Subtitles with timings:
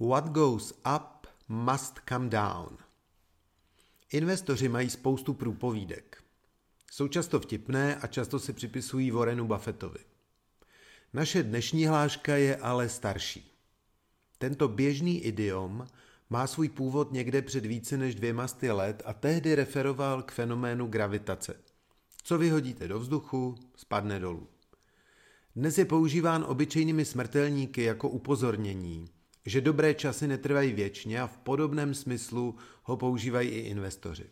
[0.00, 2.78] What goes up must come down.
[4.12, 6.22] Investoři mají spoustu průpovídek.
[6.90, 9.98] Jsou často vtipné a často se připisují Warrenu Buffettovi.
[11.12, 13.52] Naše dnešní hláška je ale starší.
[14.38, 15.86] Tento běžný idiom
[16.30, 20.86] má svůj původ někde před více než dvěma sty let a tehdy referoval k fenoménu
[20.86, 21.60] gravitace.
[22.22, 24.48] Co vyhodíte do vzduchu, spadne dolů.
[25.56, 29.08] Dnes je používán obyčejnými smrtelníky jako upozornění,
[29.48, 34.26] že dobré časy netrvají věčně a v podobném smyslu ho používají i investoři.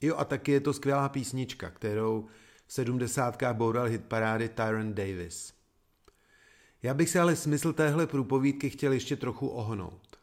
[0.00, 2.26] Jo a taky je to skvělá písnička, kterou
[2.66, 5.52] v sedmdesátkách boural hitparády Tyron Davis.
[6.82, 10.16] Já bych se ale smysl téhle průpovídky chtěl ještě trochu ohnout.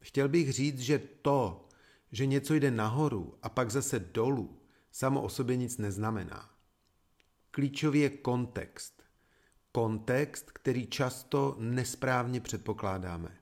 [0.00, 1.68] Chtěl bych říct, že to,
[2.12, 4.58] že něco jde nahoru a pak zase dolů,
[4.92, 6.50] samo o sobě nic neznamená.
[7.50, 9.02] Klíčový je kontext.
[9.72, 13.41] Kontext, který často nesprávně předpokládáme.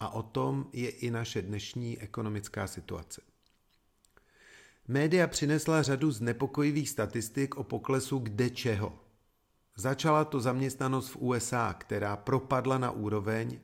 [0.00, 3.22] A o tom je i naše dnešní ekonomická situace.
[4.88, 8.98] Média přinesla řadu znepokojivých statistik o poklesu kde čeho.
[9.76, 13.58] Začala to zaměstnanost v USA, která propadla na úroveň,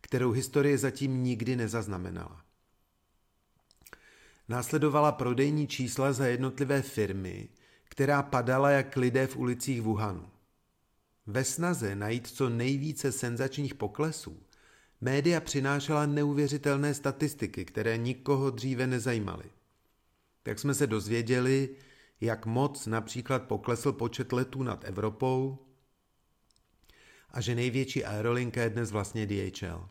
[0.00, 2.44] kterou historie zatím nikdy nezaznamenala.
[4.48, 7.48] Následovala prodejní čísla za jednotlivé firmy,
[7.84, 10.28] která padala jak lidé v ulicích Wuhanu.
[11.26, 14.42] Ve snaze najít co nejvíce senzačních poklesů,
[15.00, 19.50] média přinášela neuvěřitelné statistiky, které nikoho dříve nezajímaly.
[20.42, 21.76] Tak jsme se dozvěděli,
[22.20, 25.58] jak moc například poklesl počet letů nad Evropou
[27.30, 29.88] a že největší aerolinka je dnes vlastně DHL.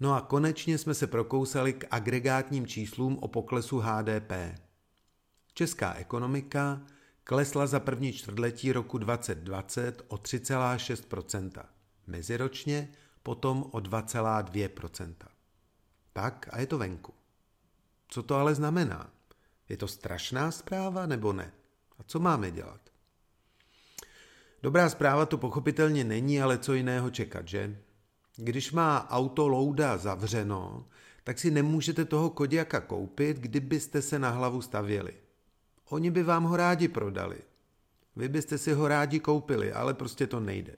[0.00, 4.32] No a konečně jsme se prokousali k agregátním číslům o poklesu HDP.
[5.54, 6.82] Česká ekonomika
[7.24, 11.64] klesla za první čtvrtletí roku 2020 o 3,6%,
[12.06, 12.88] meziročně
[13.22, 15.14] potom o 2,2%.
[16.12, 17.14] Tak a je to venku.
[18.08, 19.10] Co to ale znamená?
[19.68, 21.52] Je to strašná zpráva nebo ne?
[21.98, 22.80] A co máme dělat?
[24.62, 27.78] Dobrá zpráva to pochopitelně není, ale co jiného čekat, že?
[28.36, 30.86] Když má auto louda zavřeno,
[31.24, 35.14] tak si nemůžete toho kodiaka koupit, kdybyste se na hlavu stavěli.
[35.90, 37.38] Oni by vám ho rádi prodali.
[38.16, 40.76] Vy byste si ho rádi koupili, ale prostě to nejde.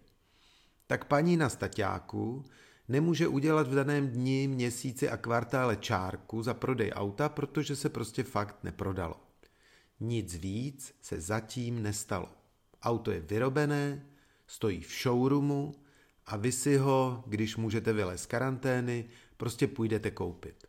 [0.87, 2.45] Tak paní na staťáku
[2.89, 8.23] nemůže udělat v daném dni, měsíci a kvartále čárku za prodej auta, protože se prostě
[8.23, 9.21] fakt neprodalo.
[10.01, 12.29] Nic víc se zatím nestalo.
[12.83, 14.07] Auto je vyrobené,
[14.47, 15.75] stojí v showroomu
[16.27, 19.05] a vy si ho, když můžete vylézt z karantény,
[19.37, 20.67] prostě půjdete koupit.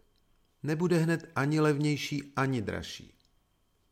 [0.64, 3.18] Nebude hned ani levnější, ani dražší.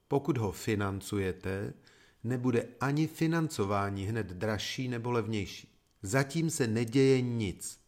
[0.08, 1.74] Pokud ho financujete,
[2.24, 5.73] nebude ani financování hned dražší nebo levnější.
[6.04, 7.80] Zatím se neděje nic.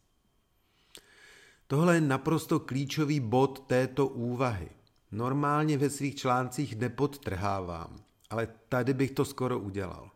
[1.67, 4.69] Tohle je naprosto klíčový bod této úvahy.
[5.11, 10.11] Normálně ve svých článcích nepodtrhávám, ale tady bych to skoro udělal.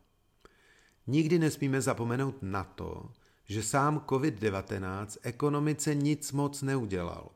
[1.08, 3.12] Nikdy nesmíme zapomenout na to,
[3.46, 7.32] že sám COVID-19 ekonomice nic moc neudělal.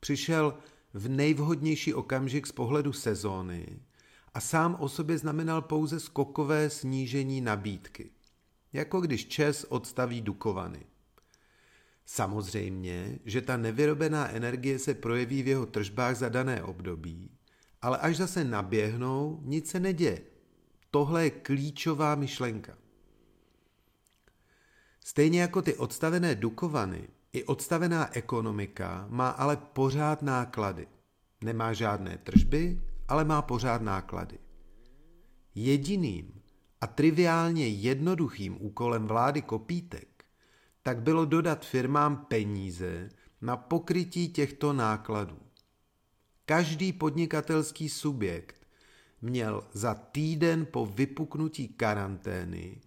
[0.00, 0.58] Přišel
[0.94, 3.80] v nejvhodnější okamžik z pohledu sezóny
[4.34, 8.10] a sám o sobě znamenal pouze skokové snížení nabídky.
[8.72, 10.86] Jako když Čes odstaví Dukovany.
[12.04, 17.30] Samozřejmě, že ta nevyrobená energie se projeví v jeho tržbách za dané období,
[17.82, 20.22] ale až zase naběhnou, nic se neděje.
[20.90, 22.78] Tohle je klíčová myšlenka.
[25.04, 30.88] Stejně jako ty odstavené Dukovany, i odstavená ekonomika má ale pořád náklady.
[31.44, 34.38] Nemá žádné tržby, ale má pořád náklady.
[35.54, 36.42] Jediným
[36.80, 40.24] a triviálně jednoduchým úkolem vlády Kopítek
[40.82, 43.08] tak bylo dodat firmám peníze
[43.40, 45.38] na pokrytí těchto nákladů.
[46.46, 48.66] Každý podnikatelský subjekt
[49.22, 52.80] měl za týden po vypuknutí karantény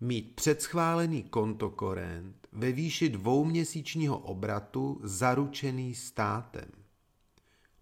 [0.00, 6.70] mít předschválený kontokorent ve výši dvouměsíčního obratu zaručený státem.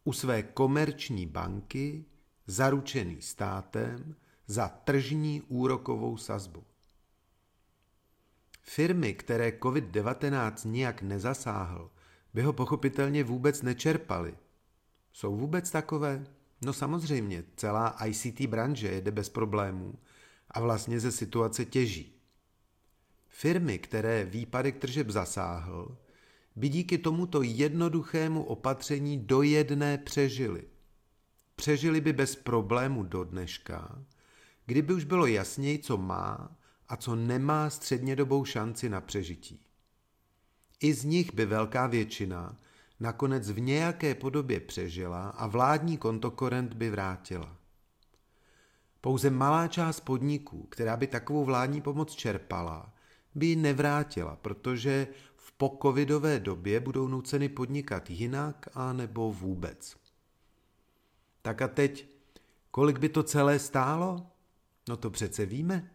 [0.05, 2.05] U své komerční banky
[2.47, 4.15] zaručený státem
[4.47, 6.65] za tržní úrokovou sazbu.
[8.63, 11.91] Firmy, které COVID-19 nijak nezasáhl,
[12.35, 14.35] by ho pochopitelně vůbec nečerpaly.
[15.13, 16.27] Jsou vůbec takové?
[16.65, 19.95] No samozřejmě, celá ICT branže jede bez problémů
[20.51, 22.13] a vlastně ze situace těží.
[23.29, 25.97] Firmy, které výpadek tržeb zasáhl,
[26.57, 30.65] by díky tomuto jednoduchému opatření do jedné přežili.
[31.57, 34.03] Přežili by bez problému do dneška,
[34.67, 36.57] kdyby už bylo jasněji, co má
[36.89, 39.61] a co nemá střednědobou šanci na přežití.
[40.81, 42.57] I z nich by velká většina
[43.01, 47.57] nakonec v nějaké podobě přežila a vládní kontokorent by vrátila.
[49.01, 52.93] Pouze malá část podniků, která by takovou vládní pomoc čerpala,
[53.35, 59.97] by ji nevrátila, protože v pokovidové době budou nuceny podnikat jinak a nebo vůbec.
[61.43, 62.09] Tak a teď,
[62.71, 64.27] kolik by to celé stálo?
[64.89, 65.91] No to přece víme.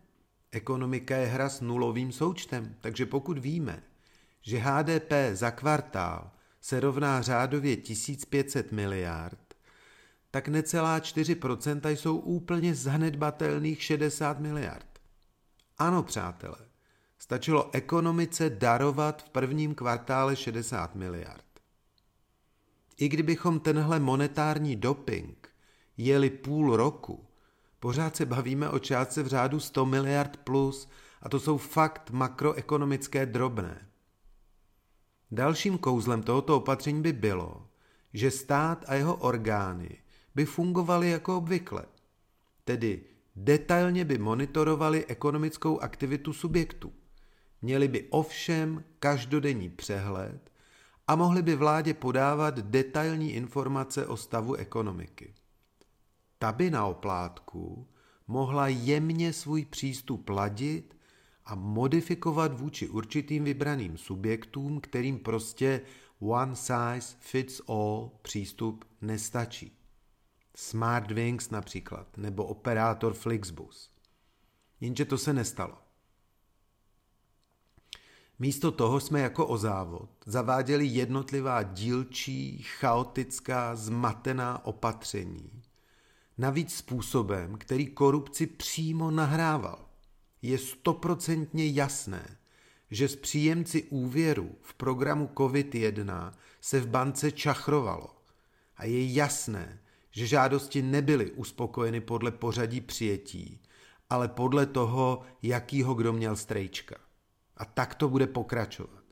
[0.52, 3.84] Ekonomika je hra s nulovým součtem, takže pokud víme,
[4.42, 9.54] že HDP za kvartál se rovná řádově 1500 miliard,
[10.32, 15.00] tak necelá 4% jsou úplně zanedbatelných 60 miliard.
[15.78, 16.58] Ano, přátelé,
[17.18, 21.46] stačilo ekonomice darovat v prvním kvartále 60 miliard.
[22.98, 25.50] I kdybychom tenhle monetární doping
[25.98, 27.28] jeli půl roku,
[27.82, 30.90] pořád se bavíme o částce v řádu 100 miliard plus
[31.22, 33.88] a to jsou fakt makroekonomické drobné.
[35.32, 37.68] Dalším kouzlem tohoto opatření by bylo,
[38.14, 39.98] že stát a jeho orgány
[40.36, 41.86] by fungovaly jako obvykle,
[42.64, 43.04] tedy
[43.36, 46.94] detailně by monitorovali ekonomickou aktivitu subjektů.
[47.62, 50.52] Měli by ovšem každodenní přehled
[51.08, 55.34] a mohli by vládě podávat detailní informace o stavu ekonomiky.
[56.42, 57.88] Ta by na oplátku
[58.28, 60.98] mohla jemně svůj přístup ladit
[61.46, 65.82] a modifikovat vůči určitým vybraným subjektům, kterým prostě
[66.20, 69.78] one size fits all přístup nestačí.
[70.56, 73.92] Smartwings například, nebo operátor Flixbus.
[74.80, 75.78] Jenže to se nestalo.
[78.40, 85.61] Místo toho jsme jako o závod zaváděli jednotlivá dílčí, chaotická, zmatená opatření,
[86.38, 89.86] navíc způsobem, který korupci přímo nahrával
[90.42, 92.38] je stoprocentně jasné,
[92.92, 96.32] že s příjemci úvěru v programu COVID-1
[96.62, 98.16] se v bance čachrovalo
[98.78, 99.80] a je jasné,
[100.12, 103.60] že žádosti nebyly uspokojeny podle pořadí přijetí,
[104.10, 106.96] ale podle toho, jakýho kdo měl strejčka.
[107.58, 109.04] A tak to bude pokračovat.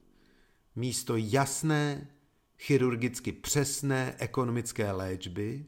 [0.75, 2.07] Místo jasné,
[2.57, 5.65] chirurgicky přesné ekonomické léčby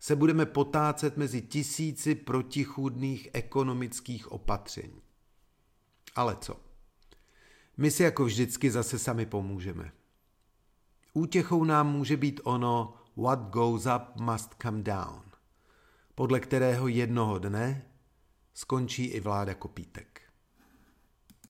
[0.00, 5.02] se budeme potácet mezi tisíci protichůdných ekonomických opatření.
[6.14, 6.60] Ale co?
[7.76, 9.92] My si jako vždycky zase sami pomůžeme.
[11.12, 15.22] Útěchou nám může být ono what goes up must come down,
[16.14, 17.86] podle kterého jednoho dne
[18.54, 20.29] skončí i vláda kopítek.